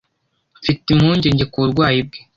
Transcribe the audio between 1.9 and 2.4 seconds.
bwe